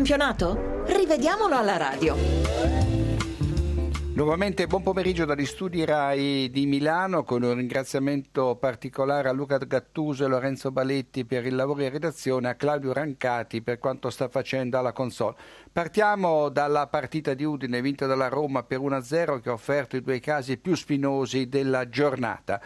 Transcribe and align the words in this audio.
campionato? 0.00 0.84
Rivediamolo 0.86 1.56
alla 1.56 1.76
radio. 1.76 2.16
Nuovamente 4.14 4.66
buon 4.66 4.82
pomeriggio 4.82 5.26
dagli 5.26 5.44
studi 5.44 5.84
RAI 5.84 6.48
di 6.50 6.64
Milano 6.64 7.22
con 7.22 7.42
un 7.42 7.54
ringraziamento 7.54 8.56
particolare 8.56 9.28
a 9.28 9.32
Luca 9.32 9.58
Gattuso 9.58 10.24
e 10.24 10.28
Lorenzo 10.28 10.70
Baletti 10.70 11.26
per 11.26 11.44
il 11.44 11.54
lavoro 11.54 11.82
in 11.82 11.90
redazione, 11.90 12.48
a 12.48 12.54
Claudio 12.54 12.94
Rancati 12.94 13.60
per 13.60 13.78
quanto 13.78 14.08
sta 14.08 14.28
facendo 14.28 14.78
alla 14.78 14.92
console. 14.92 15.36
Partiamo 15.72 16.48
dalla 16.48 16.88
partita 16.88 17.32
di 17.32 17.44
Udine 17.44 17.80
vinta 17.80 18.06
dalla 18.06 18.26
Roma 18.26 18.64
per 18.64 18.80
1-0 18.80 19.40
che 19.40 19.50
ha 19.50 19.52
offerto 19.52 19.96
i 19.96 20.02
due 20.02 20.18
casi 20.18 20.56
più 20.56 20.74
spinosi 20.74 21.48
della 21.48 21.88
giornata. 21.88 22.60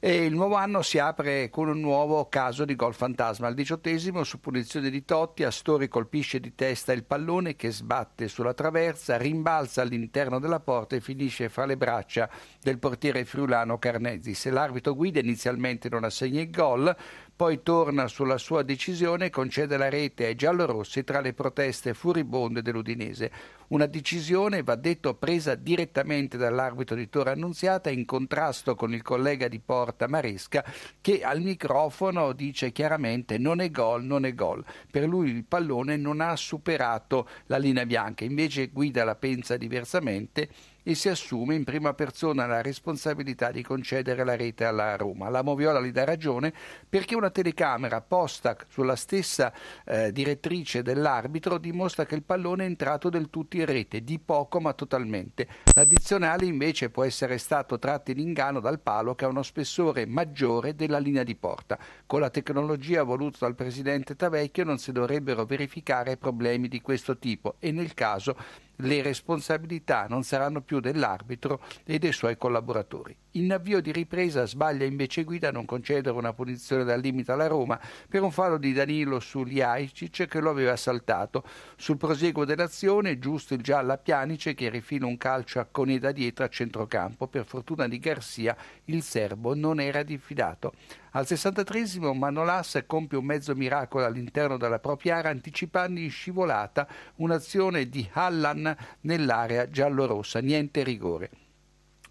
E 0.00 0.24
il 0.24 0.32
nuovo 0.32 0.54
anno 0.54 0.80
si 0.80 0.98
apre 0.98 1.50
con 1.50 1.68
un 1.68 1.80
nuovo 1.80 2.28
caso 2.30 2.64
di 2.64 2.74
gol 2.74 2.94
fantasma. 2.94 3.46
Al 3.46 3.54
diciottesimo, 3.54 4.24
su 4.24 4.40
punizione 4.40 4.88
di 4.88 5.04
Totti, 5.04 5.44
Astori 5.44 5.88
colpisce 5.88 6.40
di 6.40 6.54
testa 6.54 6.94
il 6.94 7.04
pallone 7.04 7.56
che 7.56 7.70
sbatte 7.70 8.26
sulla 8.26 8.54
traversa, 8.54 9.18
rimbalza 9.18 9.82
all'interno 9.82 10.38
della 10.38 10.60
porta 10.60 10.96
e 10.96 11.00
finisce 11.00 11.50
fra 11.50 11.66
le 11.66 11.76
braccia 11.76 12.26
del 12.62 12.78
portiere 12.78 13.26
friulano 13.26 13.78
Carnezzi. 13.78 14.32
Se 14.32 14.48
l'arbitro 14.48 14.94
guida 14.94 15.20
inizialmente 15.20 15.90
non 15.90 16.04
assegna 16.04 16.40
il 16.40 16.50
gol, 16.50 16.96
poi 17.36 17.62
torna 17.62 18.08
sulla 18.08 18.38
sua 18.38 18.62
decisione 18.62 19.26
e 19.26 19.30
concede 19.30 19.76
la 19.76 19.90
rete 19.90 20.24
ai 20.24 20.34
giallorossi 20.34 21.04
tra 21.04 21.20
le 21.20 21.34
proteste 21.34 21.92
furibonde 21.92 22.62
dell'Udinese. 22.62 23.30
Una 23.68 23.84
decisione, 23.84 24.62
va 24.62 24.74
detto, 24.74 25.14
presa 25.14 25.54
direttamente 25.54 26.38
dall'arbitro 26.38 26.96
di 26.96 27.10
Torre 27.10 27.32
Annunziata 27.32 27.90
in 27.90 28.06
contrasto 28.06 28.74
con 28.74 28.94
il 28.94 29.02
collega 29.02 29.48
di 29.48 29.60
Porta 29.60 30.08
Maresca 30.08 30.64
che 31.02 31.22
al 31.22 31.42
microfono 31.42 32.32
dice 32.32 32.72
chiaramente 32.72 33.36
non 33.36 33.60
è 33.60 33.70
gol, 33.70 34.02
non 34.04 34.24
è 34.24 34.32
gol. 34.32 34.64
Per 34.90 35.06
lui 35.06 35.28
il 35.28 35.44
pallone 35.44 35.98
non 35.98 36.22
ha 36.22 36.34
superato 36.36 37.28
la 37.46 37.58
linea 37.58 37.84
bianca, 37.84 38.24
invece 38.24 38.68
Guida 38.68 39.04
la 39.04 39.14
pensa 39.14 39.58
diversamente 39.58 40.48
e 40.88 40.94
si 40.94 41.08
assume 41.08 41.56
in 41.56 41.64
prima 41.64 41.94
persona 41.94 42.46
la 42.46 42.62
responsabilità 42.62 43.50
di 43.50 43.60
concedere 43.60 44.22
la 44.22 44.36
rete 44.36 44.64
alla 44.64 44.94
Roma. 44.94 45.28
La 45.28 45.42
Moviola 45.42 45.80
gli 45.80 45.90
dà 45.90 46.04
ragione 46.04 46.52
perché 46.88 47.16
una 47.16 47.30
telecamera 47.30 48.00
posta 48.00 48.56
sulla 48.68 48.94
stessa 48.94 49.52
eh, 49.84 50.12
direttrice 50.12 50.82
dell'arbitro 50.82 51.58
dimostra 51.58 52.06
che 52.06 52.14
il 52.14 52.22
pallone 52.22 52.62
è 52.62 52.66
entrato 52.68 53.08
del 53.08 53.30
tutto 53.30 53.56
in 53.56 53.64
rete, 53.64 54.04
di 54.04 54.20
poco 54.20 54.60
ma 54.60 54.74
totalmente. 54.74 55.48
L'addizionale 55.74 56.44
invece 56.44 56.88
può 56.88 57.02
essere 57.02 57.38
stato 57.38 57.80
tratto 57.80 58.12
in 58.12 58.20
inganno 58.20 58.60
dal 58.60 58.78
palo 58.78 59.16
che 59.16 59.24
ha 59.24 59.28
uno 59.28 59.42
spessore 59.42 60.06
maggiore 60.06 60.76
della 60.76 60.98
linea 60.98 61.24
di 61.24 61.34
porta. 61.34 61.76
Con 62.06 62.20
la 62.20 62.30
tecnologia 62.30 63.02
voluta 63.02 63.38
dal 63.40 63.56
presidente 63.56 64.14
Tavecchio 64.14 64.62
non 64.62 64.78
si 64.78 64.92
dovrebbero 64.92 65.46
verificare 65.46 66.16
problemi 66.16 66.68
di 66.68 66.80
questo 66.80 67.18
tipo 67.18 67.56
e 67.58 67.72
nel 67.72 67.92
caso 67.92 68.36
le 68.76 69.02
responsabilità 69.02 70.06
non 70.08 70.22
saranno 70.22 70.60
più 70.60 70.80
dell'arbitro 70.80 71.62
e 71.84 71.98
dei 71.98 72.12
suoi 72.12 72.36
collaboratori. 72.36 73.16
In 73.32 73.52
avvio 73.52 73.82
di 73.82 73.92
ripresa 73.92 74.46
sbaglia 74.46 74.86
invece 74.86 75.22
Guida 75.22 75.48
a 75.48 75.52
non 75.52 75.66
concedere 75.66 76.16
una 76.16 76.32
punizione 76.32 76.84
dal 76.84 77.00
limite 77.00 77.32
alla 77.32 77.46
Roma 77.46 77.78
per 78.08 78.22
un 78.22 78.30
fallo 78.30 78.56
di 78.56 78.72
Danilo 78.72 79.20
su 79.20 79.44
Liajcic 79.44 80.26
che 80.26 80.40
lo 80.40 80.48
aveva 80.48 80.74
saltato. 80.76 81.44
Sul 81.76 81.98
proseguo 81.98 82.46
dell'azione, 82.46 83.18
giusto 83.18 83.52
il 83.52 83.60
giallo 83.60 83.92
a 83.92 83.98
Pianice 83.98 84.54
che 84.54 84.70
rifila 84.70 85.04
un 85.04 85.18
calcio 85.18 85.60
a 85.60 85.66
Cone 85.70 85.98
da 85.98 86.12
dietro 86.12 86.46
a 86.46 86.48
centrocampo. 86.48 87.26
Per 87.26 87.44
fortuna 87.44 87.86
di 87.86 87.98
Garcia 87.98 88.56
il 88.86 89.02
serbo 89.02 89.54
non 89.54 89.80
era 89.80 90.02
diffidato. 90.02 90.72
Al 91.16 91.26
63 91.26 92.12
Manolas 92.12 92.82
compie 92.86 93.16
un 93.16 93.24
mezzo 93.24 93.54
miracolo 93.54 94.04
all'interno 94.04 94.58
della 94.58 94.78
propria 94.78 95.16
area 95.16 95.30
anticipando 95.30 95.98
in 95.98 96.10
scivolata 96.10 96.86
un'azione 97.16 97.88
di 97.88 98.06
Hallan 98.12 98.65
nell'area 99.02 99.68
giallorossa, 99.68 100.40
niente 100.40 100.82
rigore. 100.82 101.30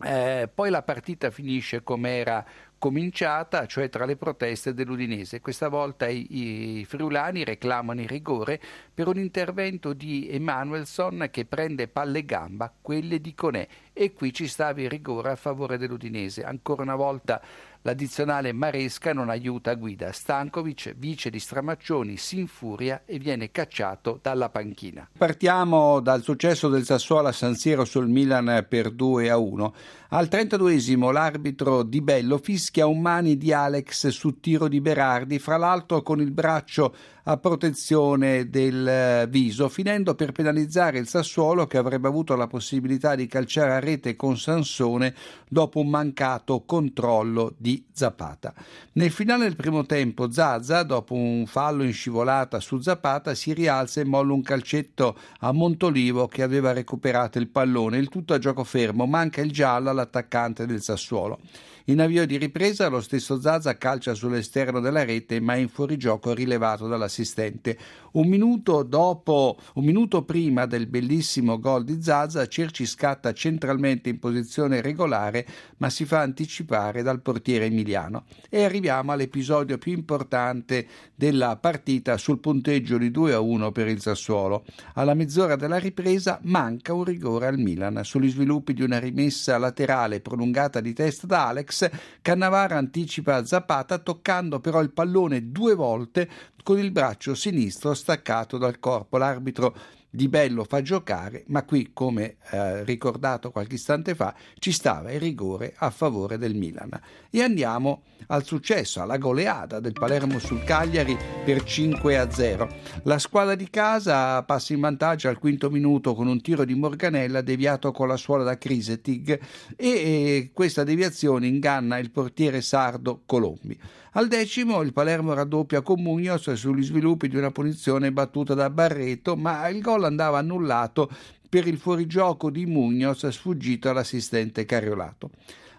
Eh, 0.03 0.49
poi 0.53 0.69
la 0.69 0.83
partita 0.83 1.31
finisce 1.31 1.81
come 1.81 2.17
era 2.17 2.45
cominciata, 2.77 3.65
cioè 3.65 3.87
tra 3.89 4.05
le 4.05 4.17
proteste 4.17 4.73
dell'Udinese. 4.73 5.39
Questa 5.39 5.69
volta 5.69 6.07
i, 6.07 6.79
i 6.79 6.85
friulani 6.85 7.45
reclamano 7.45 8.01
il 8.01 8.07
rigore 8.07 8.61
per 8.93 9.07
un 9.07 9.17
intervento 9.17 9.93
di 9.93 10.27
Emanuelson 10.29 11.29
che 11.31 11.45
prende 11.45 11.87
palle 11.87 12.19
e 12.19 12.25
gamba, 12.25 12.71
quelle 12.81 13.21
di 13.21 13.33
Conè, 13.33 13.67
e 13.93 14.13
qui 14.13 14.33
ci 14.33 14.47
stava 14.47 14.81
il 14.81 14.89
rigore 14.89 15.31
a 15.31 15.35
favore 15.35 15.77
dell'Udinese. 15.77 16.43
Ancora 16.43 16.83
una 16.83 16.95
volta 16.95 17.41
L'addizionale 17.85 18.51
Maresca 18.51 19.13
non 19.13 19.29
aiuta 19.29 19.75
Guida. 19.75 20.11
Stankovic, 20.11 20.95
vice 20.97 21.29
di 21.29 21.37
Stramaccioni, 21.37 22.17
si 22.17 22.39
infuria 22.39 23.03
e 23.05 23.19
viene 23.19 23.51
cacciato 23.51 24.17
dalla 24.23 24.49
panchina. 24.49 25.07
Partiamo 25.15 25.99
dal 25.99 26.23
successo 26.23 26.67
del 26.67 26.83
Sassuolo 26.83 27.27
a 27.27 27.31
San 27.31 27.53
Siro 27.53 27.85
sul 27.85 28.07
Milan 28.07 28.65
per 28.67 28.89
2 28.89 29.29
a 29.29 29.37
1. 29.37 29.73
Al 30.09 30.27
32esimo 30.31 31.11
l'arbitro 31.11 31.83
Di 31.83 32.01
Bello 32.01 32.39
fischia 32.39 32.87
un 32.87 33.01
mani 33.01 33.37
di 33.37 33.53
Alex 33.53 34.07
su 34.07 34.39
tiro 34.39 34.67
di 34.67 34.81
Berardi, 34.81 35.37
fra 35.37 35.57
l'altro 35.57 36.01
con 36.01 36.21
il 36.21 36.31
braccio 36.31 36.95
a 37.27 37.37
protezione 37.37 38.49
del 38.49 38.87
eh, 38.87 39.27
viso, 39.27 39.67
finendo 39.67 40.13
per 40.13 40.31
penalizzare 40.31 40.99
il 40.99 41.07
Sassuolo 41.07 41.65
che 41.65 41.77
avrebbe 41.77 42.07
avuto 42.07 42.35
la 42.35 42.47
possibilità 42.47 43.15
di 43.15 43.25
calciare 43.27 43.73
a 43.73 43.79
rete 43.79 44.15
con 44.15 44.37
Sansone 44.37 45.13
dopo 45.49 45.79
un 45.79 45.89
mancato 45.89 46.63
controllo 46.65 47.53
di 47.57 47.74
Zapata. 47.91 48.53
Nel 48.93 49.11
finale 49.11 49.43
del 49.43 49.55
primo 49.55 49.85
tempo 49.85 50.31
Zaza, 50.31 50.83
dopo 50.83 51.13
un 51.13 51.45
fallo 51.45 51.83
in 51.83 51.93
scivolata 51.93 52.59
su 52.59 52.79
Zapata, 52.79 53.33
si 53.33 53.53
rialza 53.53 54.01
e 54.01 54.05
molla 54.05 54.33
un 54.33 54.41
calcetto 54.41 55.17
a 55.39 55.51
Montolivo 55.51 56.27
che 56.27 56.43
aveva 56.43 56.73
recuperato 56.73 57.37
il 57.39 57.47
pallone, 57.47 57.97
il 57.97 58.09
tutto 58.09 58.33
a 58.33 58.39
gioco 58.39 58.63
fermo, 58.63 59.05
manca 59.05 59.41
il 59.41 59.51
giallo 59.51 59.89
all'attaccante 59.89 60.65
del 60.65 60.81
Sassuolo. 60.81 61.39
In 61.87 62.01
avvio 62.01 62.25
di 62.25 62.37
ripresa 62.37 62.87
lo 62.87 62.99
stesso 62.99 63.39
Zaza 63.39 63.77
calcia 63.77 64.15
sull'esterno 64.15 64.79
della 64.79 65.03
rete 65.03 65.39
ma 65.39 65.53
è 65.53 65.57
in 65.57 65.69
fuorigioco 65.69 66.33
rilevato 66.33 66.87
dall'assistente. 66.87 67.77
Un 68.13 68.27
minuto, 68.27 68.81
dopo, 68.81 69.55
un 69.75 69.83
minuto 69.83 70.23
prima 70.23 70.65
del 70.65 70.87
bellissimo 70.87 71.59
gol 71.59 71.83
di 71.83 72.01
Zaza, 72.01 72.47
Cerci 72.47 72.87
scatta 72.87 73.33
centralmente 73.33 74.09
in 74.09 74.17
posizione 74.17 74.81
regolare 74.81 75.45
ma 75.77 75.91
si 75.91 76.05
fa 76.05 76.21
anticipare 76.21 77.03
dal 77.03 77.21
portiere 77.21 77.64
emiliano. 77.65 78.25
E 78.49 78.63
arriviamo 78.63 79.11
all'episodio 79.11 79.77
più 79.77 79.91
importante 79.91 80.87
della 81.15 81.57
partita 81.57 82.17
sul 82.17 82.39
punteggio 82.39 82.97
di 82.97 83.11
2 83.11 83.33
a 83.33 83.39
1 83.39 83.71
per 83.71 83.87
il 83.87 84.01
Sassuolo. 84.01 84.65
Alla 84.93 85.13
mezz'ora 85.13 85.55
della 85.55 85.77
ripresa 85.77 86.39
manca 86.43 86.93
un 86.93 87.03
rigore 87.03 87.47
al 87.47 87.57
Milan. 87.57 88.01
Sugli 88.03 88.29
sviluppi 88.29 88.73
di 88.73 88.83
una 88.83 88.99
rimessa 88.99 89.57
laterale 89.57 90.21
prolungata 90.21 90.79
di 90.79 90.93
testa 90.93 91.27
da 91.27 91.47
Alex 91.47 91.89
Cannavara 92.21 92.77
anticipa 92.77 93.45
Zapata 93.45 93.97
toccando 93.97 94.59
però 94.59 94.81
il 94.81 94.91
pallone 94.91 95.51
due 95.51 95.75
volte 95.75 96.29
con 96.63 96.79
il 96.79 96.91
braccio 96.91 97.35
sinistro 97.35 97.93
staccato 97.93 98.57
dal 98.57 98.79
corpo. 98.79 99.17
L'arbitro 99.17 99.75
di 100.15 100.27
Bello 100.27 100.63
fa 100.63 100.81
giocare, 100.81 101.43
ma 101.47 101.63
qui, 101.63 101.91
come 101.93 102.37
eh, 102.51 102.83
ricordato 102.83 103.51
qualche 103.51 103.75
istante 103.75 104.15
fa, 104.15 104.33
ci 104.57 104.71
stava 104.71 105.11
il 105.11 105.19
rigore 105.19 105.73
a 105.77 105.89
favore 105.89 106.37
del 106.37 106.55
Milan. 106.55 106.99
E 107.29 107.41
andiamo 107.41 108.03
al 108.27 108.43
successo, 108.43 109.01
alla 109.01 109.17
goleada 109.17 109.79
del 109.79 109.93
Palermo 109.93 110.39
sul 110.39 110.63
Cagliari 110.63 111.17
per 111.43 111.63
5 111.63 112.17
a 112.17 112.31
0. 112.31 112.69
La 113.03 113.19
squadra 113.19 113.55
di 113.55 113.69
casa 113.69 114.41
passa 114.43 114.73
in 114.73 114.79
vantaggio 114.79 115.27
al 115.27 115.37
quinto 115.37 115.69
minuto 115.69 116.15
con 116.15 116.27
un 116.27 116.41
tiro 116.41 116.65
di 116.65 116.73
Morganella 116.73 117.41
deviato 117.41 117.91
con 117.91 118.07
la 118.07 118.17
suola 118.17 118.43
da 118.43 118.57
Crisetig 118.57 119.39
e, 119.75 119.87
e 119.87 120.49
questa 120.53 120.83
deviazione 120.83 121.47
inganna 121.47 121.97
il 121.97 122.11
portiere 122.11 122.61
sardo 122.61 123.21
Colombi. 123.25 123.77
Al 124.17 124.29
decimo 124.29 124.81
il 124.81 124.93
Palermo 124.93 125.33
raddoppia 125.33 125.81
con 125.81 126.01
Mugnos 126.01 126.53
sugli 126.53 126.83
sviluppi 126.83 127.27
di 127.27 127.35
una 127.35 127.51
punizione 127.51 128.13
battuta 128.13 128.53
da 128.53 128.69
Barreto, 128.69 129.35
ma 129.35 129.67
il 129.67 129.81
gol 129.81 130.05
andava 130.05 130.37
annullato 130.37 131.09
per 131.49 131.67
il 131.67 131.77
fuorigioco 131.77 132.49
di 132.49 132.65
Mugnos 132.65 133.27
sfuggito 133.27 133.89
all'assistente 133.89 134.63
Cariolato. 134.63 135.31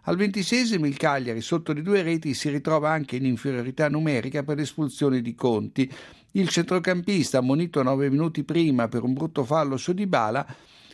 Al 0.02 0.16
ventisesimo 0.16 0.84
il 0.84 0.98
Cagliari, 0.98 1.40
sotto 1.40 1.72
di 1.72 1.80
due 1.80 2.02
reti, 2.02 2.34
si 2.34 2.50
ritrova 2.50 2.90
anche 2.90 3.16
in 3.16 3.24
inferiorità 3.24 3.88
numerica 3.88 4.42
per 4.42 4.58
l'espulsione 4.58 5.22
di 5.22 5.34
Conti. 5.34 5.90
Il 6.32 6.50
centrocampista, 6.50 7.38
ammonito 7.38 7.82
nove 7.82 8.10
minuti 8.10 8.44
prima 8.44 8.86
per 8.86 9.02
un 9.02 9.14
brutto 9.14 9.44
fallo 9.44 9.78
su 9.78 9.94
Dybala, 9.94 10.46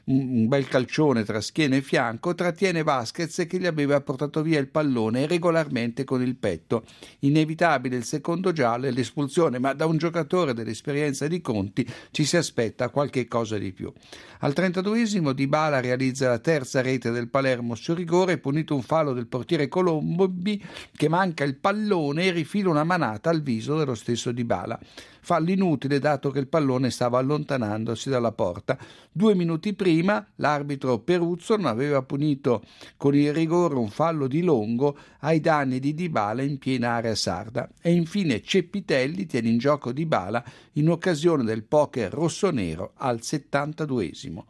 un 0.04 0.48
bel 0.48 0.66
calcione 0.66 1.22
tra 1.22 1.40
schiena 1.40 1.76
e 1.76 1.80
fianco, 1.80 2.34
trattiene 2.34 2.82
Vasquez 2.82 3.46
che 3.48 3.58
gli 3.58 3.66
aveva 3.66 4.00
portato 4.00 4.42
via 4.42 4.58
il 4.58 4.66
pallone 4.66 5.26
regolarmente 5.26 6.02
con 6.02 6.22
il 6.22 6.34
petto. 6.34 6.84
Inevitabile 7.20 7.96
il 7.96 8.04
secondo 8.04 8.50
giallo 8.50 8.86
e 8.86 8.90
l'espulsione, 8.90 9.60
ma 9.60 9.74
da 9.74 9.86
un 9.86 9.98
giocatore 9.98 10.54
dell'esperienza 10.54 11.28
di 11.28 11.40
Conti 11.40 11.86
ci 12.10 12.24
si 12.24 12.36
aspetta 12.36 12.88
qualche 12.88 13.28
cosa 13.28 13.56
di 13.58 13.72
più. 13.72 13.92
Al 14.40 14.52
32esimo 14.56 15.30
Di 15.30 15.46
Bala 15.46 15.78
realizza 15.78 16.28
la 16.28 16.40
terza 16.40 16.80
rete 16.80 17.12
del 17.12 17.28
Palermo 17.28 17.76
su 17.76 17.94
rigore, 17.94 18.38
punito 18.38 18.74
un 18.74 18.82
fallo 18.82 19.12
del 19.12 19.28
portiere 19.28 19.68
Colombi 19.68 20.60
che 20.96 21.08
manca 21.08 21.44
il 21.44 21.54
pallone 21.54 22.24
e 22.24 22.30
rifila 22.32 22.70
una 22.70 22.84
manata 22.84 23.30
al 23.30 23.40
viso 23.40 23.78
dello 23.78 23.94
stesso 23.94 24.32
Di 24.32 24.42
Bala. 24.42 24.80
Fallo 25.24 25.52
inutile 25.52 26.00
dato 26.00 26.30
che 26.30 26.40
il 26.40 26.48
pallone 26.48 26.90
stava 26.90 27.20
allontanandosi 27.20 28.10
dalla 28.10 28.32
porta. 28.32 28.76
Due 29.12 29.36
minuti 29.36 29.72
prima 29.72 29.91
l'arbitro 30.36 31.00
Peruzzo 31.00 31.56
non 31.56 31.66
aveva 31.66 32.02
punito 32.02 32.62
con 32.96 33.14
il 33.14 33.32
rigore 33.32 33.74
un 33.74 33.90
fallo 33.90 34.26
di 34.26 34.42
Longo 34.42 34.96
ai 35.20 35.40
danni 35.40 35.80
di 35.80 35.92
Dybala 35.94 36.42
in 36.42 36.58
piena 36.58 36.92
area 36.94 37.14
sarda. 37.14 37.68
E 37.80 37.92
infine 37.92 38.40
Ceppitelli 38.40 39.26
tiene 39.26 39.48
in 39.48 39.58
gioco 39.58 39.92
Dybala 39.92 40.42
in 40.72 40.88
occasione 40.88 41.44
del 41.44 41.64
poker 41.64 42.12
rossonero 42.12 42.92
al 42.96 43.18
72esimo. 43.20 44.44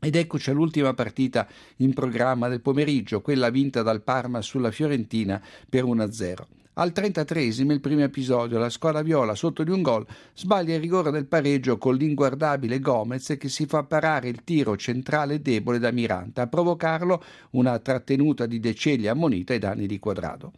Ed 0.00 0.16
eccoci 0.16 0.50
all'ultima 0.50 0.94
partita 0.94 1.46
in 1.76 1.94
programma 1.94 2.48
del 2.48 2.60
pomeriggio, 2.60 3.20
quella 3.20 3.50
vinta 3.50 3.82
dal 3.82 4.02
Parma 4.02 4.42
sulla 4.42 4.72
Fiorentina 4.72 5.40
per 5.68 5.84
1-0. 5.84 6.61
Al 6.74 6.92
33 6.92 7.42
il 7.42 7.80
primo 7.82 8.00
episodio, 8.00 8.58
la 8.58 8.70
squadra 8.70 9.02
viola 9.02 9.34
sotto 9.34 9.62
di 9.62 9.70
un 9.70 9.82
gol 9.82 10.06
sbaglia 10.32 10.74
il 10.74 10.80
rigore 10.80 11.10
del 11.10 11.26
pareggio 11.26 11.76
con 11.76 11.96
l'inguardabile 11.96 12.80
Gomez 12.80 13.36
che 13.38 13.50
si 13.50 13.66
fa 13.66 13.82
parare 13.82 14.30
il 14.30 14.42
tiro 14.42 14.74
centrale 14.78 15.42
debole 15.42 15.78
da 15.78 15.90
Mirante, 15.90 16.40
a 16.40 16.46
provocarlo 16.46 17.22
una 17.50 17.78
trattenuta 17.78 18.46
di 18.46 18.58
De 18.58 18.74
Cegli 18.74 19.06
ammonita 19.06 19.52
ai 19.52 19.58
danni 19.58 19.86
di 19.86 19.98
Quadrado. 19.98 20.52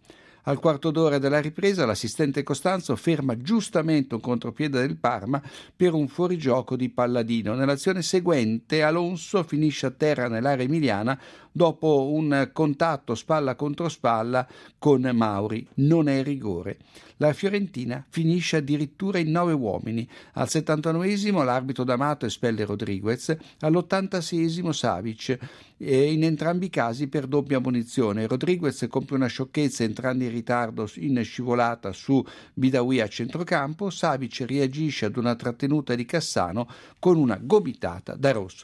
Al 0.46 0.58
quarto 0.58 0.90
d'ora 0.90 1.16
della 1.16 1.40
ripresa 1.40 1.86
l'assistente 1.86 2.42
Costanzo 2.42 2.96
ferma 2.96 3.34
giustamente 3.38 4.14
un 4.14 4.20
contropiede 4.20 4.78
del 4.78 4.98
Parma 4.98 5.42
per 5.74 5.94
un 5.94 6.06
fuorigioco 6.06 6.76
di 6.76 6.90
Palladino. 6.90 7.54
Nell'azione 7.54 8.02
seguente 8.02 8.82
Alonso 8.82 9.42
finisce 9.42 9.86
a 9.86 9.90
terra 9.90 10.28
nell'area 10.28 10.66
emiliana 10.66 11.18
dopo 11.50 12.10
un 12.12 12.50
contatto 12.52 13.14
spalla 13.14 13.54
contro 13.54 13.88
spalla 13.88 14.46
con 14.78 15.08
Mauri. 15.14 15.66
Non 15.76 16.08
è 16.08 16.22
rigore. 16.22 16.76
La 17.18 17.32
Fiorentina 17.32 18.04
finisce 18.06 18.56
addirittura 18.58 19.18
in 19.18 19.30
nove 19.30 19.52
uomini. 19.52 20.06
Al 20.32 20.48
79esimo 20.50 21.42
l'arbitro 21.42 21.84
D'Amato 21.84 22.26
espelle 22.26 22.66
Rodriguez, 22.66 23.34
all'86esimo 23.60 24.72
Savic 24.72 25.38
e 25.84 26.12
in 26.12 26.24
entrambi 26.24 26.66
i 26.66 26.70
casi 26.70 27.08
per 27.08 27.26
doppia 27.26 27.60
munizione. 27.60 28.26
Rodriguez 28.26 28.86
compie 28.88 29.16
una 29.16 29.26
sciocchezza 29.26 29.84
entrando 29.84 30.24
in 30.24 30.30
ritardo 30.30 30.88
in 30.96 31.22
scivolata 31.22 31.92
su 31.92 32.24
Bidawi 32.54 33.00
a 33.00 33.08
centrocampo, 33.08 33.90
Savic 33.90 34.44
reagisce 34.46 35.04
ad 35.06 35.16
una 35.16 35.34
trattenuta 35.34 35.94
di 35.94 36.04
Cassano 36.06 36.68
con 36.98 37.16
una 37.16 37.38
gomitata 37.40 38.14
da 38.14 38.32
rosso 38.32 38.52